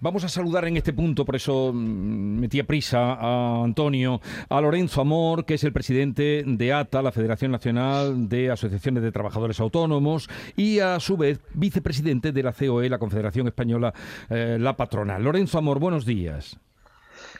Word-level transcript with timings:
Vamos 0.00 0.22
a 0.22 0.28
saludar 0.28 0.66
en 0.66 0.76
este 0.76 0.92
punto, 0.92 1.24
por 1.24 1.34
eso 1.34 1.72
mm, 1.72 2.40
metía 2.40 2.64
prisa 2.64 3.14
a 3.14 3.64
Antonio, 3.64 4.20
a 4.50 4.60
Lorenzo 4.60 5.00
Amor, 5.00 5.46
que 5.46 5.54
es 5.54 5.64
el 5.64 5.72
presidente 5.72 6.44
de 6.46 6.72
ATA, 6.74 7.00
la 7.00 7.10
Federación 7.10 7.52
Nacional 7.52 8.28
de 8.28 8.50
Asociaciones 8.50 9.02
de 9.02 9.12
Trabajadores 9.12 9.60
Autónomos, 9.60 10.28
y 10.56 10.80
a 10.80 11.00
su 11.00 11.16
vez 11.16 11.40
vicepresidente 11.54 12.32
de 12.32 12.42
la 12.42 12.52
COE, 12.52 12.90
la 12.90 12.98
Confederación 12.98 13.46
Española, 13.46 13.94
eh, 14.28 14.58
la 14.60 14.76
patronal. 14.76 15.24
Lorenzo 15.24 15.56
Amor, 15.56 15.78
buenos 15.78 16.04
días. 16.04 16.58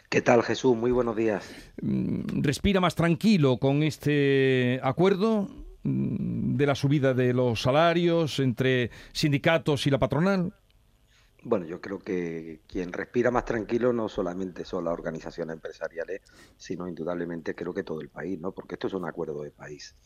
¿Qué 0.09 0.23
tal, 0.23 0.43
Jesús? 0.43 0.75
Muy 0.75 0.91
buenos 0.91 1.17
días. 1.17 1.55
Mm, 1.83 2.41
¿Respira 2.41 2.81
más 2.81 2.95
tranquilo 2.95 3.59
con 3.59 3.83
este 3.83 4.81
acuerdo 4.83 5.49
mm, 5.83 6.57
de 6.57 6.67
la 6.67 6.75
subida 6.75 7.13
de 7.13 7.35
los 7.35 7.61
salarios 7.61 8.41
entre 8.41 8.91
sindicatos 9.13 9.87
y 9.87 9.91
la 9.91 9.99
patronal? 9.99 10.55
Bueno, 11.43 11.67
yo 11.67 11.81
creo 11.81 12.01
que 12.01 12.63
quien 12.67 12.93
respira 12.93 13.31
más 13.31 13.45
tranquilo 13.45 13.93
no 13.93 14.09
solamente 14.09 14.65
son 14.65 14.85
las 14.85 14.93
organizaciones 14.93 15.55
empresariales, 15.55 16.23
sino 16.57 16.89
indudablemente 16.89 17.55
creo 17.55 17.73
que 17.73 17.85
todo 17.85 18.01
el 18.01 18.11
país, 18.11 18.41
¿no? 18.41 18.53
Porque 18.53 18.75
esto 18.75 18.89
es 18.89 18.95
un 18.95 19.07
acuerdo 19.07 19.43
de 19.43 19.53
país. 19.53 19.97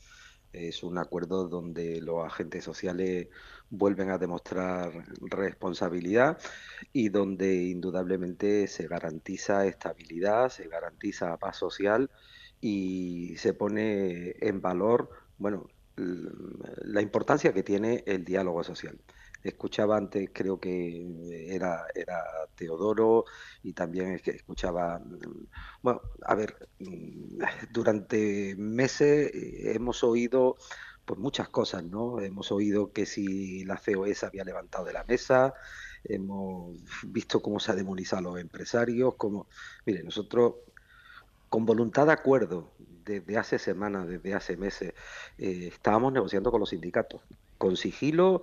Es 0.53 0.83
un 0.83 0.99
acuerdo 0.99 1.49
donde 1.49 2.01
los 2.03 2.25
agentes 2.27 2.63
sociales 2.65 3.29
vuelven 3.71 4.11
a 4.11 4.19
demostrar 4.19 4.93
responsabilidad 5.23 6.39
y 6.93 7.09
donde 7.09 7.55
indudablemente 7.55 8.67
se 8.69 8.87
garantiza 8.87 9.67
estabilidad, 9.67 10.51
se 10.51 10.69
garantiza 10.69 11.39
paz 11.39 11.57
social 11.57 12.11
y 12.61 13.37
se 13.39 13.55
pone 13.55 14.35
en 14.41 14.61
valor, 14.61 15.09
bueno, 15.39 15.67
la 15.97 17.01
importancia 17.01 17.53
que 17.55 17.63
tiene 17.63 18.03
el 18.07 18.25
diálogo 18.25 18.63
social. 18.65 19.01
Escuchaba 19.43 19.97
antes, 19.97 20.31
creo 20.33 20.61
que 20.61 21.55
era, 21.55 21.85
era 21.95 22.23
Teodoro, 22.55 23.25
y 23.63 23.73
también 23.73 24.21
escuchaba, 24.25 24.99
mm, 24.99 25.47
bueno, 25.83 26.01
a 26.23 26.35
ver, 26.35 26.69
mm, 26.79 27.39
durante 27.73 28.55
meses 28.57 29.31
eh, 29.35 29.73
hemos 29.75 30.05
oído 30.05 30.57
pues 31.05 31.19
muchas 31.19 31.49
cosas, 31.49 31.85
¿no? 31.85 32.21
Hemos 32.21 32.53
oído 32.53 32.93
que 32.93 33.07
si 33.07 33.65
la 33.65 33.77
COE 33.77 34.15
se 34.15 34.27
había 34.27 34.45
levantado 34.45 34.85
de 34.85 34.93
la 34.93 35.05
mesa, 35.05 35.55
hemos 36.05 36.77
visto 37.05 37.41
cómo 37.43 37.61
se 37.61 37.73
ha 37.73 37.75
demonizado 37.75 38.21
a 38.21 38.33
los 38.33 38.41
empresarios, 38.41 39.15
como, 39.17 39.49
mire, 39.87 40.03
nosotros 40.05 40.55
con 41.49 41.67
voluntad 41.67 42.07
de 42.07 42.13
acuerdo 42.13 42.73
desde 43.05 43.37
hace 43.37 43.59
semanas, 43.59 44.07
desde 44.09 44.35
hace 44.35 44.57
meses, 44.57 44.95
eh, 45.39 45.69
estábamos 45.73 46.13
negociando 46.13 46.51
con 46.51 46.61
los 46.61 46.71
sindicatos, 46.71 47.21
con 47.59 47.77
sigilo, 47.77 48.43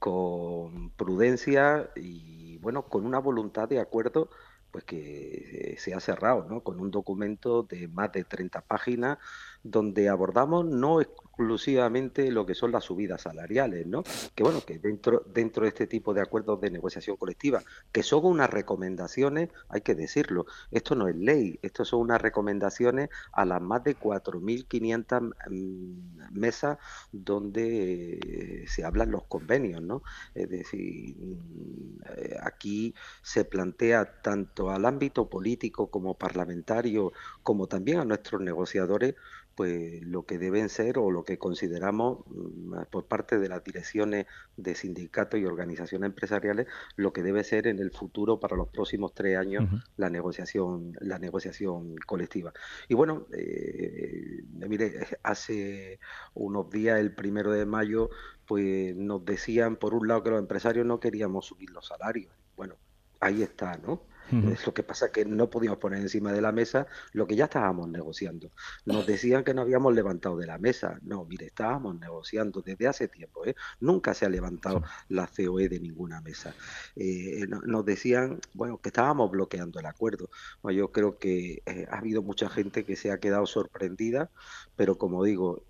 con 0.00 0.90
prudencia 0.92 1.90
y 1.96 2.58
bueno, 2.58 2.86
con 2.88 3.06
una 3.06 3.20
voluntad 3.20 3.68
de 3.68 3.80
acuerdo 3.80 4.30
pues 4.70 4.84
que 4.84 5.76
se 5.78 5.94
ha 5.94 6.00
cerrado, 6.00 6.46
¿no? 6.48 6.62
Con 6.62 6.80
un 6.80 6.90
documento 6.90 7.64
de 7.64 7.88
más 7.88 8.12
de 8.12 8.24
30 8.24 8.62
páginas 8.62 9.18
donde 9.62 10.08
abordamos 10.08 10.64
no 10.64 11.00
exclusivamente 11.00 12.30
lo 12.30 12.44
que 12.44 12.54
son 12.54 12.70
las 12.70 12.84
subidas 12.84 13.22
salariales, 13.22 13.86
¿no? 13.86 14.02
Que 14.34 14.42
bueno, 14.42 14.60
que 14.60 14.78
dentro, 14.78 15.22
dentro 15.26 15.62
de 15.62 15.68
este 15.68 15.86
tipo 15.86 16.12
de 16.12 16.20
acuerdos 16.20 16.60
de 16.60 16.70
negociación 16.70 17.16
colectiva, 17.16 17.62
que 17.92 18.02
son 18.02 18.26
unas 18.26 18.50
recomendaciones, 18.50 19.48
hay 19.70 19.80
que 19.80 19.94
decirlo, 19.94 20.44
esto 20.70 20.94
no 20.94 21.08
es 21.08 21.16
ley, 21.16 21.58
esto 21.62 21.84
son 21.86 22.00
unas 22.00 22.20
recomendaciones 22.20 23.08
a 23.32 23.46
las 23.46 23.62
más 23.62 23.82
de 23.84 23.96
4.500 23.96 25.32
mm, 25.50 26.38
mesas 26.38 26.78
donde 27.10 28.18
eh, 28.18 28.64
se 28.66 28.84
hablan 28.84 29.10
los 29.10 29.24
convenios, 29.24 29.82
¿no? 29.82 30.02
Es 30.34 30.48
decir, 30.50 31.16
mm, 31.16 32.02
eh, 32.16 32.36
aquí 32.42 32.94
se 33.22 33.46
plantea 33.46 34.20
tanto 34.20 34.70
al 34.70 34.84
ámbito 34.84 35.28
político 35.30 35.90
como 35.90 36.14
parlamentario, 36.18 37.12
como 37.42 37.66
también 37.66 38.00
a 38.00 38.04
nuestros 38.04 38.42
negociadores, 38.42 39.14
pues 39.54 40.02
lo 40.02 40.24
que 40.24 40.38
deben 40.38 40.68
ser 40.68 40.98
o 40.98 41.10
lo 41.10 41.24
que 41.24 41.38
consideramos 41.38 42.20
mm, 42.26 42.82
por 42.90 43.06
parte 43.06 43.38
de 43.38 43.48
las 43.48 43.62
direcciones 43.64 44.26
de 44.56 44.74
sindicatos 44.74 45.40
y 45.40 45.44
organizaciones 45.44 46.08
empresariales 46.08 46.66
lo 46.96 47.12
que 47.12 47.22
debe 47.22 47.44
ser 47.44 47.66
en 47.66 47.78
el 47.78 47.90
futuro 47.90 48.40
para 48.40 48.56
los 48.56 48.68
próximos 48.68 49.12
tres 49.14 49.36
años 49.36 49.68
la 49.96 50.10
negociación 50.10 50.96
la 51.00 51.18
negociación 51.18 51.96
colectiva. 52.06 52.52
Y 52.88 52.94
bueno 52.94 53.26
eh, 53.32 54.42
mire 54.52 54.94
hace 55.22 55.98
unos 56.34 56.70
días 56.70 57.00
el 57.00 57.14
primero 57.14 57.52
de 57.52 57.66
mayo 57.66 58.10
pues 58.46 58.96
nos 58.96 59.24
decían 59.24 59.76
por 59.76 59.94
un 59.94 60.08
lado 60.08 60.22
que 60.22 60.30
los 60.30 60.40
empresarios 60.40 60.86
no 60.86 61.00
queríamos 61.00 61.46
subir 61.46 61.70
los 61.70 61.86
salarios. 61.86 62.32
Bueno 62.56 62.76
ahí 63.20 63.42
está 63.42 63.76
no 63.78 64.02
lo 64.30 64.74
que 64.74 64.82
pasa 64.82 65.06
es 65.06 65.12
que 65.12 65.24
no 65.24 65.50
podíamos 65.50 65.78
poner 65.78 66.00
encima 66.00 66.32
de 66.32 66.40
la 66.40 66.52
mesa 66.52 66.86
lo 67.12 67.26
que 67.26 67.36
ya 67.36 67.44
estábamos 67.44 67.88
negociando. 67.88 68.50
Nos 68.84 69.06
decían 69.06 69.44
que 69.44 69.54
no 69.54 69.62
habíamos 69.62 69.94
levantado 69.94 70.36
de 70.36 70.46
la 70.46 70.58
mesa. 70.58 70.98
No, 71.02 71.24
mire, 71.24 71.46
estábamos 71.46 71.98
negociando 71.98 72.62
desde 72.62 72.86
hace 72.86 73.08
tiempo. 73.08 73.44
¿eh? 73.46 73.54
Nunca 73.80 74.14
se 74.14 74.26
ha 74.26 74.28
levantado 74.28 74.82
la 75.08 75.26
COE 75.26 75.68
de 75.68 75.80
ninguna 75.80 76.20
mesa. 76.20 76.54
Eh, 76.96 77.46
nos 77.48 77.84
decían, 77.84 78.40
bueno, 78.54 78.78
que 78.78 78.90
estábamos 78.90 79.30
bloqueando 79.30 79.80
el 79.80 79.86
acuerdo. 79.86 80.30
yo 80.70 80.92
creo 80.92 81.18
que 81.18 81.62
eh, 81.66 81.86
ha 81.90 81.98
habido 81.98 82.22
mucha 82.22 82.48
gente 82.48 82.84
que 82.84 82.96
se 82.96 83.10
ha 83.10 83.18
quedado 83.18 83.46
sorprendida, 83.46 84.30
pero 84.76 84.96
como 84.96 85.24
digo, 85.24 85.64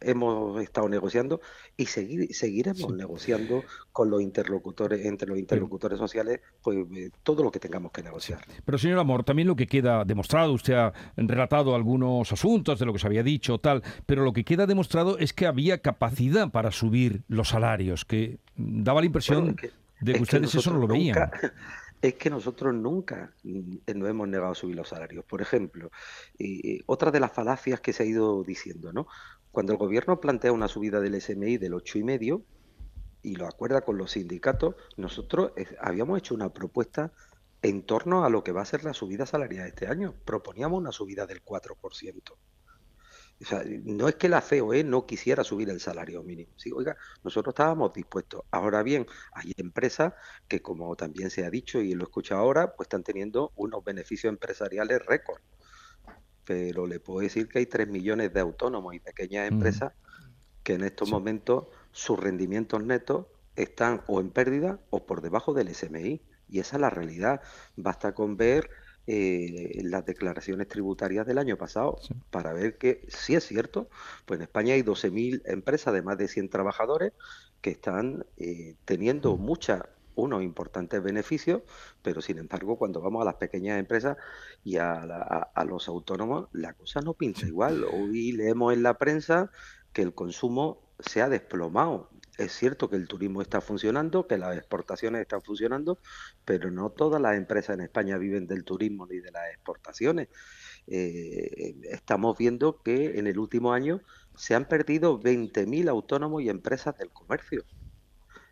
hemos 0.00 0.62
estado 0.62 0.88
negociando 0.88 1.40
y 1.76 1.86
seguir, 1.86 2.34
seguiremos 2.34 2.94
negociando 2.94 3.64
con 3.92 4.10
los 4.10 4.22
interlocutores, 4.22 5.04
entre 5.04 5.28
los 5.28 5.38
interlocutores 5.38 5.98
sociales 5.98 6.40
pues, 6.68 6.98
eh, 6.98 7.10
todo 7.22 7.42
lo 7.42 7.50
que 7.50 7.58
tengamos 7.58 7.92
que 7.92 8.02
negociar. 8.02 8.40
Pero 8.64 8.76
señor 8.76 8.98
Amor, 8.98 9.24
también 9.24 9.48
lo 9.48 9.56
que 9.56 9.66
queda 9.66 10.04
demostrado, 10.04 10.52
usted 10.52 10.74
ha 10.74 10.92
relatado 11.16 11.74
algunos 11.74 12.30
asuntos 12.30 12.78
de 12.78 12.84
lo 12.84 12.92
que 12.92 12.98
se 12.98 13.06
había 13.06 13.22
dicho, 13.22 13.58
tal, 13.58 13.82
pero 14.04 14.22
lo 14.22 14.34
que 14.34 14.44
queda 14.44 14.66
demostrado 14.66 15.16
es 15.18 15.32
que 15.32 15.46
había 15.46 15.78
capacidad 15.78 16.50
para 16.50 16.70
subir 16.70 17.22
los 17.28 17.48
salarios, 17.48 18.04
que 18.04 18.38
daba 18.56 19.00
la 19.00 19.06
impresión 19.06 19.56
de 20.00 20.12
que, 20.12 20.20
ustedes 20.20 20.54
eso 20.54 20.70
no 20.72 20.80
lo 20.80 20.88
veían. 20.88 21.30
es 22.02 22.14
que 22.14 22.28
nosotros 22.28 22.74
nunca 22.74 23.32
mm, 23.44 23.76
nos 23.94 24.10
hemos 24.10 24.28
negado 24.28 24.52
a 24.52 24.54
subir 24.54 24.76
los 24.76 24.90
salarios. 24.90 25.24
Por 25.24 25.40
ejemplo, 25.40 25.90
otra 26.84 27.10
de 27.10 27.20
las 27.20 27.32
falacias 27.32 27.80
que 27.80 27.94
se 27.94 28.02
ha 28.02 28.06
ido 28.06 28.44
diciendo, 28.44 28.92
¿no? 28.92 29.06
Cuando 29.52 29.72
el 29.72 29.78
gobierno 29.78 30.20
plantea 30.20 30.52
una 30.52 30.68
subida 30.68 31.00
del 31.00 31.18
SMI 31.18 31.56
del 31.56 31.72
8,5, 31.72 32.42
y 33.22 33.36
lo 33.36 33.46
acuerda 33.46 33.82
con 33.82 33.98
los 33.98 34.12
sindicatos, 34.12 34.76
nosotros 34.96 35.52
eh, 35.56 35.66
habíamos 35.80 36.18
hecho 36.18 36.34
una 36.34 36.52
propuesta 36.52 37.12
en 37.62 37.82
torno 37.82 38.24
a 38.24 38.30
lo 38.30 38.44
que 38.44 38.52
va 38.52 38.62
a 38.62 38.66
ser 38.66 38.84
la 38.84 38.94
subida 38.94 39.26
salarial 39.26 39.64
de 39.64 39.68
este 39.70 39.88
año. 39.88 40.14
Proponíamos 40.24 40.78
una 40.78 40.92
subida 40.92 41.26
del 41.26 41.44
4%. 41.44 42.36
O 43.40 43.44
sea, 43.44 43.62
no 43.84 44.08
es 44.08 44.16
que 44.16 44.28
la 44.28 44.42
COE 44.42 44.82
no 44.82 45.06
quisiera 45.06 45.44
subir 45.44 45.70
el 45.70 45.80
salario 45.80 46.22
mínimo. 46.24 46.52
Sí, 46.56 46.72
oiga, 46.74 46.96
nosotros 47.22 47.52
estábamos 47.52 47.92
dispuestos. 47.92 48.42
Ahora 48.50 48.82
bien, 48.82 49.06
hay 49.32 49.52
empresas 49.56 50.14
que, 50.48 50.60
como 50.60 50.96
también 50.96 51.30
se 51.30 51.44
ha 51.44 51.50
dicho 51.50 51.80
y 51.80 51.94
lo 51.94 52.04
escucha 52.04 52.36
ahora, 52.36 52.74
pues 52.74 52.86
están 52.86 53.04
teniendo 53.04 53.52
unos 53.54 53.84
beneficios 53.84 54.32
empresariales 54.32 55.04
récord. 55.06 55.40
Pero 56.44 56.86
le 56.86 56.98
puedo 56.98 57.20
decir 57.20 57.48
que 57.48 57.60
hay 57.60 57.66
3 57.66 57.88
millones 57.88 58.32
de 58.32 58.40
autónomos 58.40 58.94
y 58.94 59.00
pequeñas 59.00 59.46
empresas 59.48 59.92
que 60.64 60.74
en 60.74 60.82
estos 60.82 61.08
momentos 61.08 61.66
sus 61.98 62.16
rendimientos 62.16 62.84
netos 62.84 63.26
están 63.56 64.02
o 64.06 64.20
en 64.20 64.30
pérdida 64.30 64.78
o 64.90 65.04
por 65.04 65.20
debajo 65.20 65.52
del 65.52 65.74
SMI. 65.74 66.22
Y 66.48 66.60
esa 66.60 66.76
es 66.76 66.80
la 66.80 66.90
realidad. 66.90 67.42
Basta 67.74 68.14
con 68.14 68.36
ver 68.36 68.70
eh, 69.08 69.80
las 69.82 70.06
declaraciones 70.06 70.68
tributarias 70.68 71.26
del 71.26 71.38
año 71.38 71.56
pasado 71.56 71.98
para 72.30 72.52
ver 72.52 72.78
que 72.78 73.04
sí 73.08 73.34
es 73.34 73.44
cierto, 73.44 73.88
pues 74.26 74.38
en 74.38 74.42
España 74.44 74.74
hay 74.74 74.82
12.000 74.82 75.42
empresas 75.46 75.92
de 75.92 76.02
más 76.02 76.16
de 76.16 76.28
100 76.28 76.50
trabajadores 76.50 77.14
que 77.60 77.70
están 77.70 78.24
eh, 78.36 78.76
teniendo 78.84 79.36
muchas 79.36 79.82
unos 80.14 80.44
importantes 80.44 81.02
beneficios, 81.02 81.62
pero 82.02 82.20
sin 82.20 82.38
embargo 82.38 82.76
cuando 82.76 83.00
vamos 83.00 83.22
a 83.22 83.24
las 83.24 83.36
pequeñas 83.36 83.78
empresas 83.78 84.16
y 84.62 84.76
a, 84.76 85.00
a 85.00 85.64
los 85.64 85.88
autónomos, 85.88 86.48
la 86.52 86.74
cosa 86.74 87.00
no 87.00 87.14
pinta 87.14 87.46
igual. 87.46 87.84
Hoy 87.84 88.32
leemos 88.32 88.72
en 88.72 88.84
la 88.84 88.98
prensa 88.98 89.50
que 89.92 90.02
el 90.02 90.14
consumo 90.14 90.87
se 90.98 91.22
ha 91.22 91.28
desplomado. 91.28 92.10
Es 92.36 92.52
cierto 92.52 92.88
que 92.88 92.96
el 92.96 93.08
turismo 93.08 93.42
está 93.42 93.60
funcionando, 93.60 94.26
que 94.26 94.38
las 94.38 94.56
exportaciones 94.56 95.22
están 95.22 95.42
funcionando, 95.42 95.98
pero 96.44 96.70
no 96.70 96.90
todas 96.90 97.20
las 97.20 97.36
empresas 97.36 97.74
en 97.74 97.82
España 97.82 98.16
viven 98.16 98.46
del 98.46 98.64
turismo 98.64 99.06
ni 99.06 99.18
de 99.18 99.32
las 99.32 99.50
exportaciones. 99.52 100.28
Eh, 100.86 101.74
estamos 101.90 102.38
viendo 102.38 102.80
que 102.82 103.18
en 103.18 103.26
el 103.26 103.38
último 103.38 103.72
año 103.72 104.00
se 104.36 104.54
han 104.54 104.66
perdido 104.66 105.20
20.000 105.20 105.88
autónomos 105.88 106.42
y 106.42 106.48
empresas 106.48 106.96
del 106.96 107.10
comercio. 107.10 107.64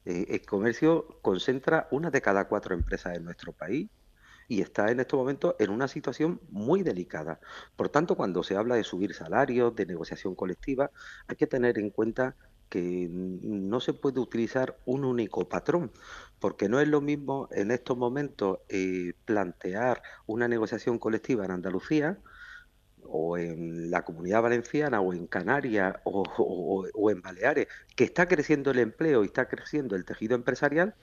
Eh, 0.05 0.27
el 0.31 0.45
comercio 0.45 1.19
concentra 1.23 1.89
una 1.91 2.11
de 2.11 2.23
cada 2.23 2.49
cuatro 2.49 2.75
empresas 2.75 3.17
en 3.17 3.25
nuestro 3.25 3.53
país 3.53 3.89
y 4.49 4.61
está 4.61 4.91
en 4.91 5.01
estos 5.01 5.19
momentos 5.19 5.55
en 5.59 5.71
una 5.71 5.89
situación 5.89 6.41
muy 6.51 6.83
delicada. 6.83 7.41
Por 7.77 7.89
tanto, 7.89 8.17
cuando 8.17 8.43
se 8.43 8.57
habla 8.57 8.77
de 8.77 8.85
subir 8.85 9.15
salarios, 9.15 9.75
de 9.75 9.87
negociación 9.87 10.35
colectiva, 10.35 10.91
hay 11.27 11.37
que 11.37 11.47
tener 11.47 11.79
en 11.79 11.91
cuenta 11.91 12.37
que 12.69 13.09
no 13.11 13.81
se 13.81 13.93
puede 13.93 14.21
utilizar 14.21 14.77
un 14.87 15.05
único 15.05 15.49
patrón, 15.49 15.93
porque 16.41 16.69
no 16.69 16.81
es 16.81 16.89
lo 16.89 17.01
mismo 17.01 17.49
en 17.53 17.71
estos 17.71 17.97
momentos 17.97 18.59
eh, 18.69 19.13
plantear 19.25 20.03
una 20.27 20.49
negociación 20.49 20.99
colectiva 20.99 21.45
en 21.45 21.53
Andalucía 21.53 22.19
o 23.09 23.39
en 23.39 23.91
la 23.91 24.05
comunidad 24.05 24.43
valenciana 24.43 25.01
o 25.01 25.13
en 25.13 25.27
Canarias 25.27 25.97
o, 26.05 26.87
en 27.11 27.23
Baleares, 27.23 27.69
que 27.95 28.05
está 28.05 28.27
creciendo 28.27 28.71
el 28.73 28.81
empleo 28.81 29.23
y 29.23 29.27
está 29.27 29.47
creciendo 29.49 29.97
el 29.97 30.05
tejido 30.05 30.35
empresarial, 30.35 30.95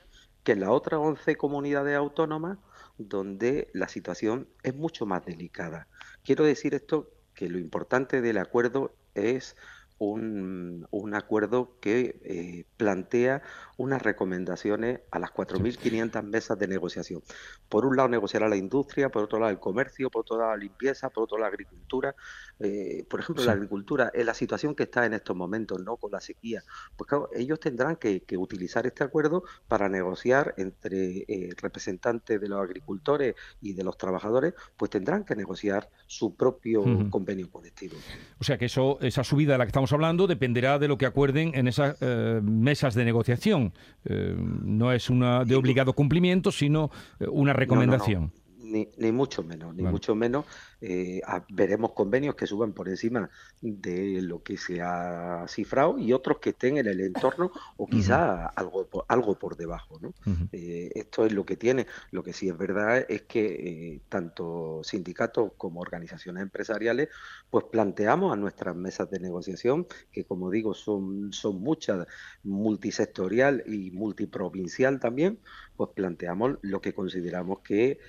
que 0.44 0.52
en 0.54 0.60
las 0.60 0.70
otras 0.70 1.00
11 1.00 1.38
comunidades 1.38 1.96
autónomas 1.96 2.58
donde 2.98 3.70
la 3.74 3.88
situación 3.88 4.48
es 4.64 4.76
mucho 4.76 5.06
más 5.06 5.26
delicada. 5.26 5.88
Quiero 6.24 6.46
decir 6.46 6.74
esto 6.76 7.10
que 7.34 7.50
lo 7.50 7.58
importante 7.58 8.22
del 8.22 8.38
acuerdo 8.38 8.96
es 9.16 9.56
un, 9.98 10.88
un 10.92 11.16
acuerdo 11.16 11.78
que 11.80 12.20
eh, 12.24 12.66
plantea 12.78 13.42
unas 13.78 14.02
recomendaciones 14.02 15.02
a 15.12 15.20
las 15.20 15.32
4.500 15.32 16.24
mesas 16.24 16.60
de 16.60 16.68
negociación. 16.68 17.22
Por 17.70 17.86
un 17.86 17.96
lado 17.96 18.10
negociará 18.10 18.48
la 18.48 18.56
industria, 18.56 19.10
por 19.10 19.24
otro 19.24 19.40
lado 19.40 19.52
el 19.52 19.60
comercio, 19.60 20.10
por 20.10 20.22
otro 20.22 20.38
lado 20.38 20.52
la 20.52 20.58
limpieza, 20.58 21.10
por 21.10 21.24
otro 21.24 21.38
lado 21.38 21.50
la 21.50 21.54
agricultura. 21.54 22.16
Eh, 22.60 23.06
por 23.10 23.20
ejemplo, 23.20 23.44
la 23.44 23.54
agricultura, 23.54 24.12
en 24.14 24.26
la 24.26 24.34
situación 24.34 24.76
que 24.76 24.84
está 24.84 25.06
en 25.06 25.14
estos 25.14 25.36
momentos, 25.36 25.82
¿no? 25.84 25.98
Con 25.98 26.12
la 26.12 26.22
sequía, 26.22 26.64
pues 26.96 27.08
claro, 27.08 27.30
ellos 27.34 27.60
tendrán 27.60 27.96
que, 27.96 28.24
utilizar 28.34 28.86
este 28.88 29.04
acuerdo 29.04 29.44
para 29.68 29.88
negociar 29.90 30.56
entre 30.58 31.24
eh, 31.28 31.50
representantes 31.62 32.42
de 32.42 32.48
los 32.48 32.60
agricultores 32.60 33.36
y 33.62 33.74
de 33.74 33.84
los 33.84 33.98
trabajadores, 33.98 34.54
pues 34.76 34.90
tendrán 34.90 35.24
que 35.24 35.36
negociar 35.36 35.90
su 36.08 36.36
propio 36.36 36.84
convenio 37.10 37.50
colectivo. 37.50 37.96
O 38.40 38.44
sea 38.44 38.58
que 38.58 38.66
eso, 38.66 38.98
esa 39.02 39.24
subida 39.24 39.54
de 39.54 39.60
la 39.60 39.66
que 39.66 39.70
estamos 39.70 39.93
hablando 39.94 40.28
dependerá 40.28 40.80
de 40.80 40.88
lo 40.88 40.98
que 40.98 41.06
acuerden 41.06 41.52
en 41.56 41.68
esas 41.68 41.96
eh, 42.02 42.40
mesas 42.44 42.94
de 42.96 43.06
negociación. 43.06 43.74
Eh, 44.06 44.36
no 44.38 44.92
es 44.92 45.10
una 45.10 45.46
de 45.46 45.56
obligado 45.56 45.94
cumplimiento, 45.94 46.52
sino 46.52 46.92
eh, 47.20 47.28
una 47.30 47.54
recomendación. 47.54 48.32
Ni, 48.74 48.90
ni, 48.98 49.12
mucho 49.12 49.44
menos, 49.44 49.76
ni 49.76 49.84
mucho 49.84 50.16
menos. 50.16 50.46
Eh, 50.82 51.22
veremos 51.50 51.92
convenios 51.92 52.34
que 52.34 52.48
suban 52.48 52.74
por 52.74 52.90
encima 52.90 53.30
de 53.62 54.20
lo 54.24 54.42
que 54.42 54.58
se 54.58 54.82
ha 54.82 55.46
cifrado 55.48 56.00
y 56.00 56.12
otros 56.12 56.40
que 56.40 56.50
estén 56.50 56.80
en 56.80 56.88
el 56.88 57.00
entorno 57.02 57.52
o 57.78 57.86
quizá 57.86 58.48
algo, 58.48 58.90
algo 59.08 59.38
por 59.38 59.56
debajo. 59.56 60.00
¿no? 60.02 60.14
Eh, 60.52 60.90
esto 60.96 61.24
es 61.24 61.34
lo 61.34 61.46
que 61.46 61.56
tiene. 61.56 61.86
Lo 62.10 62.24
que 62.24 62.34
sí 62.34 62.50
es 62.50 62.58
verdad 62.58 63.06
es 63.08 63.22
que 63.22 63.46
eh, 63.46 64.02
tanto 64.10 64.82
sindicatos 64.84 65.52
como 65.56 65.80
organizaciones 65.80 66.42
empresariales 66.42 67.10
pues 67.52 67.66
planteamos 67.72 68.34
a 68.34 68.36
nuestras 68.36 68.76
mesas 68.76 69.08
de 69.12 69.20
negociación, 69.20 69.86
que 70.12 70.26
como 70.26 70.50
digo 70.50 70.74
son, 70.74 71.32
son 71.32 71.62
muchas, 71.62 72.08
multisectorial 72.44 73.64
y 73.68 73.92
multiprovincial 73.92 75.00
también, 75.00 75.38
pues 75.78 75.92
planteamos 75.96 76.58
lo 76.62 76.82
que 76.82 76.94
consideramos 76.94 77.60
que 77.60 78.00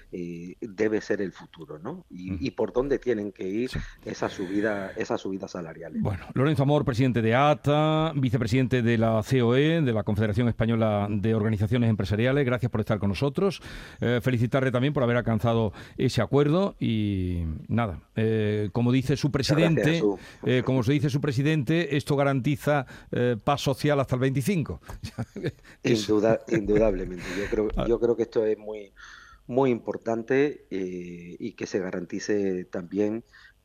debe 0.61 1.01
ser 1.01 1.21
el 1.21 1.33
futuro. 1.33 1.79
¿no? 1.79 2.05
Y, 2.11 2.47
y 2.47 2.51
por 2.53 2.73
dónde 2.73 2.99
tienen 2.99 3.33
que 3.33 3.47
ir 3.47 3.71
esas 4.05 4.33
subidas 4.33 4.55
esa 4.97 5.19
subida 5.19 5.49
salariales. 5.49 6.01
Bueno, 6.01 6.25
Lorenzo 6.35 6.62
Amor, 6.62 6.85
presidente 6.85 7.23
de 7.23 7.35
ATA, 7.35 8.12
vicepresidente 8.15 8.83
de 8.83 8.99
la 8.99 9.23
COE, 9.29 9.83
de 9.83 9.93
la 9.93 10.03
Confederación 10.03 10.49
Española 10.49 11.06
de 11.11 11.35
Organizaciones 11.35 11.91
Empresariales, 11.91 12.45
gracias 12.45 12.71
por 12.71 12.81
estar 12.81 12.99
con 12.99 13.09
nosotros. 13.09 13.61
Eh, 14.01 14.21
felicitarle 14.23 14.71
también 14.71 14.93
por 14.93 15.03
haber 15.03 15.17
alcanzado 15.17 15.73
ese 15.97 16.23
acuerdo 16.23 16.77
y 16.79 17.43
nada, 17.69 18.00
eh, 18.17 18.71
como 18.73 18.93
dice 18.93 19.17
su 19.17 19.31
presidente, 19.31 20.03
eh, 20.45 20.62
como 20.65 20.83
se 20.83 20.93
dice 20.93 21.11
su 21.11 21.21
presidente, 21.21 21.97
esto 21.97 22.17
garantiza 22.17 22.87
paz 23.45 23.61
social 23.61 24.00
hasta 24.00 24.17
el 24.17 24.21
25. 24.21 24.81
indudablemente. 26.49 27.25
Yo 27.39 27.50
creo, 27.50 27.87
yo 27.87 28.00
creo 28.00 28.17
que 28.17 28.23
esto 28.23 28.45
es 28.45 28.59
muy 28.59 28.93
muy 29.46 29.70
importante 29.70 30.67
eh, 30.70 31.37
y 31.38 31.52
que 31.52 31.67
se 31.67 31.79
garantice 31.79 32.64
también 32.64 33.25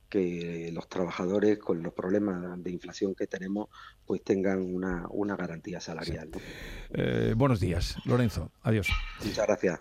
que 0.09 0.71
los 0.73 0.89
trabajadores 0.89 1.59
con 1.59 1.83
los 1.83 1.93
problemas 1.93 2.61
de 2.63 2.71
inflación 2.71 3.13
que 3.13 3.27
tenemos 3.27 3.69
pues 4.05 4.23
tengan 4.23 4.61
una, 4.61 5.05
una 5.11 5.35
garantía 5.35 5.79
salarial. 5.79 6.31
Eh, 6.89 7.33
buenos 7.37 7.59
días, 7.59 7.95
Lorenzo. 8.05 8.51
Adiós. 8.63 8.89
Muchas 9.23 9.45
gracias. 9.45 9.79